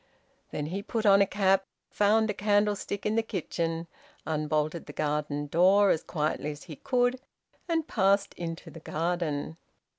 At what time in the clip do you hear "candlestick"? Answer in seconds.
2.33-3.05